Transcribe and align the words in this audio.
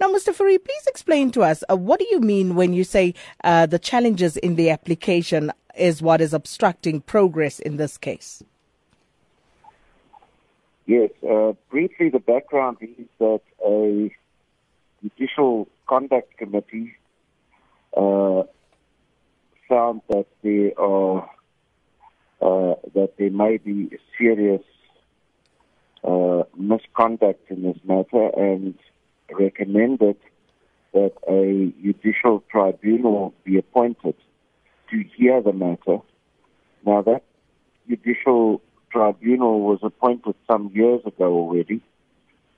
Now, 0.00 0.08
Mr. 0.08 0.32
Fourie, 0.32 0.58
please 0.58 0.86
explain 0.86 1.30
to 1.32 1.42
us 1.42 1.64
uh, 1.68 1.76
what 1.76 1.98
do 1.98 2.06
you 2.10 2.20
mean 2.20 2.54
when 2.54 2.72
you 2.72 2.84
say 2.84 3.14
uh, 3.42 3.66
the 3.66 3.78
challenges 3.78 4.36
in 4.36 4.54
the 4.54 4.70
application 4.70 5.52
is 5.76 6.02
what 6.02 6.20
is 6.20 6.32
obstructing 6.32 7.00
progress 7.00 7.58
in 7.58 7.76
this 7.76 7.98
case? 7.98 8.42
Yes, 10.86 11.10
uh, 11.28 11.52
briefly, 11.68 12.08
the 12.08 12.20
background 12.20 12.78
is 12.80 13.06
that 13.18 13.40
a 13.66 14.10
judicial 15.02 15.68
conduct 15.86 16.36
committee 16.38 16.94
uh, 17.96 18.44
found 19.68 20.00
that 20.08 20.26
there 20.42 20.72
are 20.80 21.28
uh, 22.40 22.74
that 22.94 23.14
there 23.18 23.30
may 23.30 23.56
be 23.58 23.90
serious 24.16 24.62
uh, 26.04 26.44
misconduct 26.56 27.50
in 27.50 27.62
this 27.62 27.76
matter 27.84 28.30
and 28.36 28.74
recommended 29.38 30.16
that 30.92 31.12
a 31.28 31.72
judicial 31.82 32.42
tribunal 32.50 33.34
be 33.44 33.58
appointed 33.58 34.14
to 34.90 35.04
hear 35.16 35.42
the 35.42 35.52
matter. 35.52 35.98
Now 36.84 37.02
that 37.02 37.22
judicial 37.88 38.62
tribunal 38.90 39.60
was 39.60 39.80
appointed 39.82 40.34
some 40.46 40.70
years 40.74 41.02
ago 41.04 41.26
already, 41.26 41.82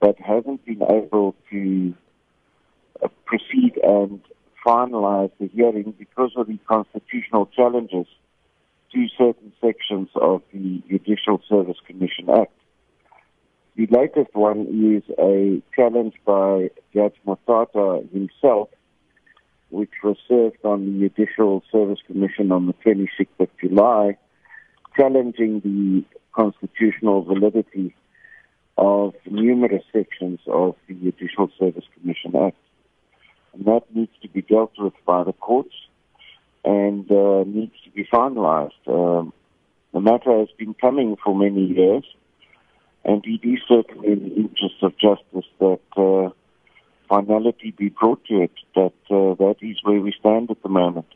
but 0.00 0.18
hasn't 0.18 0.64
been 0.64 0.82
able 0.82 1.34
to 1.50 1.94
uh, 3.02 3.08
proceed 3.24 3.78
and 3.82 4.20
finalize 4.64 5.30
the 5.40 5.48
hearing 5.48 5.92
because 5.98 6.30
of 6.36 6.46
the 6.46 6.58
constitutional 6.68 7.46
challenges 7.46 8.06
to 8.92 9.08
certain 9.18 9.52
sections 9.60 10.08
of 10.14 10.42
the 10.52 10.82
Judicial 10.88 11.40
Service 11.48 11.78
Commission 11.86 12.28
Act. 12.30 12.52
The 13.74 13.86
latest 13.90 14.34
one 14.34 14.66
is 14.68 15.14
a 15.18 15.62
challenge 15.74 16.14
by 16.26 16.68
Judge 16.92 17.14
Motata 17.26 18.06
himself, 18.12 18.68
which 19.70 19.92
was 20.04 20.18
served 20.28 20.62
on 20.62 20.84
the 20.84 21.08
Judicial 21.08 21.62
Service 21.72 22.00
Commission 22.06 22.52
on 22.52 22.66
the 22.66 22.74
26th 22.84 23.28
of 23.40 23.48
July, 23.58 24.18
challenging 24.94 25.60
the 25.60 26.04
constitutional 26.34 27.22
validity 27.22 27.94
of 28.76 29.14
numerous 29.30 29.84
sections 29.90 30.40
of 30.46 30.76
the 30.86 30.94
Judicial 30.94 31.48
Service 31.58 31.84
Commission 31.98 32.36
Act. 32.36 32.56
And 33.54 33.64
that 33.64 33.84
needs 33.94 34.12
to 34.20 34.28
be 34.28 34.42
dealt 34.42 34.72
with 34.78 34.94
by 35.06 35.24
the 35.24 35.32
courts 35.32 35.74
and 36.62 37.10
uh, 37.10 37.44
needs 37.46 37.74
to 37.84 37.90
be 37.90 38.04
finalized. 38.04 38.72
Um, 38.86 39.32
the 39.94 40.00
matter 40.00 40.40
has 40.40 40.48
been 40.58 40.74
coming 40.74 41.16
for 41.24 41.34
many 41.34 41.64
years, 41.64 42.04
and 43.12 43.24
it 43.26 43.46
is 43.46 43.60
certainly 43.68 44.12
in 44.12 44.20
the 44.20 44.34
interest 44.36 44.76
of 44.82 44.96
justice 44.96 45.48
that 45.58 45.80
uh, 45.96 46.30
finality 47.08 47.70
be 47.76 47.90
brought 47.90 48.24
to 48.24 48.42
it. 48.42 48.52
That 48.74 48.94
uh, 49.10 49.34
that 49.34 49.56
is 49.60 49.76
where 49.82 50.00
we 50.00 50.14
stand 50.18 50.50
at 50.50 50.62
the 50.62 50.70
moment. 50.70 51.06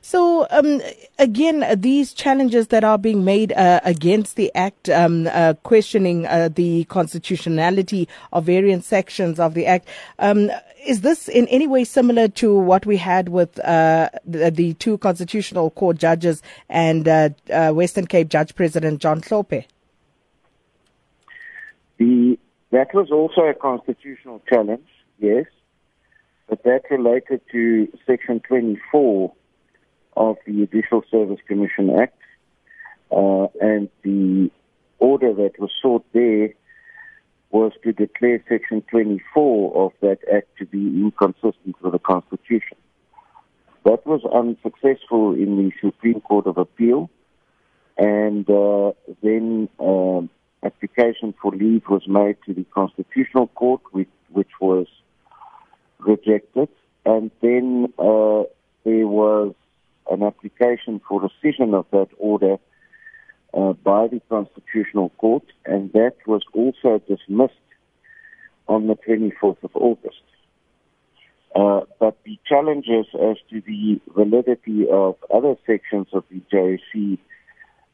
So, 0.00 0.46
um, 0.50 0.80
again, 1.18 1.64
these 1.76 2.14
challenges 2.14 2.68
that 2.68 2.84
are 2.84 2.96
being 2.96 3.22
made 3.24 3.52
uh, 3.52 3.80
against 3.84 4.36
the 4.36 4.50
Act, 4.54 4.88
um, 4.88 5.26
uh, 5.26 5.54
questioning 5.62 6.26
uh, 6.26 6.48
the 6.54 6.84
constitutionality 6.84 8.08
of 8.32 8.44
various 8.44 8.86
sections 8.86 9.38
of 9.38 9.52
the 9.52 9.66
Act, 9.66 9.86
um, 10.18 10.50
is 10.86 11.02
this 11.02 11.28
in 11.28 11.46
any 11.48 11.66
way 11.66 11.84
similar 11.84 12.28
to 12.28 12.54
what 12.54 12.86
we 12.86 12.96
had 12.96 13.28
with 13.28 13.58
uh, 13.60 14.08
the, 14.24 14.50
the, 14.50 14.72
two 14.74 14.96
Constitutional 14.98 15.70
Court 15.70 15.98
judges 15.98 16.42
and 16.70 17.06
Western 17.76 18.06
Cape 18.06 18.28
Judge 18.28 18.54
President 18.54 19.02
John 19.02 19.20
Hlophe? 19.20 19.66
The, 21.98 22.38
that 22.70 22.94
was 22.94 23.10
also 23.10 23.42
a 23.42 23.54
constitutional 23.54 24.42
challenge, 24.48 24.86
yes, 25.18 25.46
but 26.48 26.62
that 26.62 26.82
related 26.90 27.40
to 27.52 27.88
Section 28.06 28.40
24 28.40 29.32
of 30.16 30.36
the 30.46 30.52
Judicial 30.52 31.02
Service 31.10 31.40
Commission 31.46 31.90
Act, 31.98 32.18
uh, 33.10 33.46
and 33.60 33.88
the 34.02 34.50
order 34.98 35.32
that 35.34 35.58
was 35.58 35.70
sought 35.80 36.04
there 36.12 36.50
was 37.50 37.72
to 37.82 37.92
declare 37.92 38.42
Section 38.48 38.82
24 38.90 39.76
of 39.76 39.92
that 40.00 40.18
Act 40.32 40.48
to 40.58 40.66
be 40.66 40.78
inconsistent 40.78 41.76
with 41.80 41.92
the 41.92 41.98
Constitution. 41.98 42.76
That 43.84 44.06
was 44.06 44.20
unsuccessful 44.24 45.34
in 45.34 45.56
the 45.56 45.72
Supreme 45.80 46.20
Court 46.20 46.46
of 46.46 46.58
Appeal, 46.58 47.10
and 47.96 48.48
uh, 48.50 48.92
then 49.22 49.68
uh, 49.80 50.20
application 50.62 51.34
for 51.40 51.52
leave 51.52 51.82
was 51.88 52.06
made 52.06 52.36
to 52.46 52.54
the 52.54 52.64
Constitutional 52.74 53.48
Court, 53.48 53.80
which, 53.92 54.08
which 54.30 54.50
was 54.60 54.86
rejected, 55.98 56.68
and 57.04 57.30
then 57.40 57.92
uh, 57.98 58.42
there 58.84 59.06
was 59.06 59.54
an 60.10 60.22
application 60.22 61.00
for 61.06 61.20
rescission 61.20 61.74
of 61.74 61.86
that 61.90 62.08
order 62.18 62.56
uh, 63.54 63.72
by 63.72 64.08
the 64.08 64.20
Constitutional 64.28 65.10
Court, 65.10 65.44
and 65.64 65.92
that 65.92 66.16
was 66.26 66.42
also 66.52 67.00
dismissed 67.08 67.54
on 68.68 68.86
the 68.86 68.94
24th 68.94 69.62
of 69.62 69.70
August. 69.74 70.22
Uh, 71.54 71.80
but 71.98 72.16
the 72.24 72.38
challenges 72.46 73.06
as 73.14 73.36
to 73.50 73.60
the 73.62 74.00
validity 74.14 74.86
of 74.90 75.16
other 75.34 75.56
sections 75.66 76.06
of 76.12 76.24
the 76.30 76.40
JSC, 76.52 77.18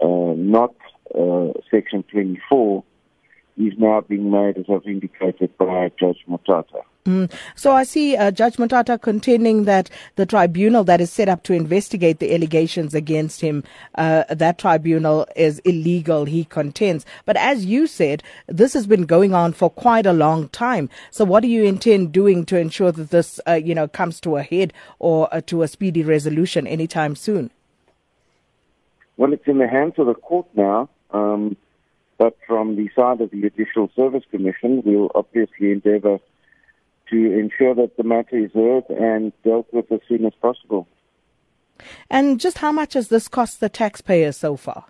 uh, 0.00 0.34
not 0.36 0.74
uh, 1.14 1.52
Section 1.70 2.02
24, 2.04 2.84
is 3.58 3.74
now 3.76 4.00
being 4.02 4.30
made, 4.30 4.56
as 4.56 4.66
I've 4.68 4.86
indicated, 4.86 5.56
by 5.58 5.90
Judge 5.98 6.18
Motata. 6.28 6.82
Mm. 7.08 7.32
So 7.54 7.72
I 7.72 7.84
see 7.84 8.16
uh, 8.16 8.30
Judge 8.30 8.56
Motata 8.56 9.00
contending 9.00 9.64
that 9.64 9.88
the 10.16 10.26
tribunal 10.26 10.84
that 10.84 11.00
is 11.00 11.10
set 11.10 11.28
up 11.28 11.42
to 11.44 11.54
investigate 11.54 12.18
the 12.18 12.34
allegations 12.34 12.94
against 12.94 13.40
him, 13.40 13.64
uh, 13.94 14.24
that 14.28 14.58
tribunal 14.58 15.26
is 15.34 15.58
illegal, 15.60 16.26
he 16.26 16.44
contends. 16.44 17.06
But 17.24 17.36
as 17.36 17.64
you 17.64 17.86
said, 17.86 18.22
this 18.46 18.74
has 18.74 18.86
been 18.86 19.06
going 19.06 19.32
on 19.32 19.54
for 19.54 19.70
quite 19.70 20.06
a 20.06 20.12
long 20.12 20.50
time. 20.50 20.90
So 21.10 21.24
what 21.24 21.40
do 21.40 21.48
you 21.48 21.64
intend 21.64 22.12
doing 22.12 22.44
to 22.46 22.58
ensure 22.58 22.92
that 22.92 23.10
this, 23.10 23.40
uh, 23.48 23.54
you 23.54 23.74
know, 23.74 23.88
comes 23.88 24.20
to 24.20 24.36
a 24.36 24.42
head 24.42 24.72
or 24.98 25.32
uh, 25.34 25.40
to 25.46 25.62
a 25.62 25.68
speedy 25.68 26.02
resolution 26.02 26.66
anytime 26.66 27.16
soon? 27.16 27.50
Well, 29.16 29.32
it's 29.32 29.48
in 29.48 29.58
the 29.58 29.66
hands 29.66 29.94
of 29.96 30.06
the 30.06 30.14
court 30.14 30.46
now. 30.54 30.90
Um, 31.10 31.56
but 32.18 32.36
from 32.46 32.76
the 32.76 32.88
side 32.96 33.20
of 33.20 33.30
the 33.30 33.40
Judicial 33.40 33.90
Service 33.94 34.24
Commission, 34.30 34.82
we'll 34.84 35.10
obviously 35.14 35.70
endeavor 35.70 36.18
to 37.10 37.38
ensure 37.38 37.74
that 37.74 37.96
the 37.96 38.02
matter 38.02 38.36
is 38.36 38.52
heard 38.52 38.84
and 38.90 39.32
dealt 39.44 39.66
with 39.72 39.90
as 39.90 40.00
soon 40.08 40.26
as 40.26 40.32
possible. 40.42 40.86
And 42.10 42.40
just 42.40 42.58
how 42.58 42.72
much 42.72 42.94
has 42.94 43.08
this 43.08 43.28
cost 43.28 43.60
the 43.60 43.68
taxpayer 43.68 44.32
so 44.32 44.56
far? 44.56 44.86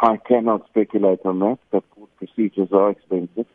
I 0.00 0.16
cannot 0.16 0.66
speculate 0.68 1.20
on 1.24 1.40
that, 1.40 1.58
but 1.70 1.88
court 1.90 2.10
procedures 2.16 2.68
are 2.72 2.90
expensive. 2.90 3.46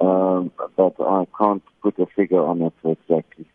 Um, 0.00 0.50
but 0.76 0.96
I 1.00 1.26
can't 1.38 1.62
put 1.80 1.98
a 2.00 2.06
figure 2.06 2.44
on 2.44 2.62
it 2.62 2.72
exactly. 2.84 3.46